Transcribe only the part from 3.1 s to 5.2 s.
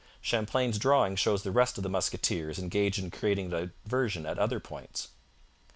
creating a diversion at other points.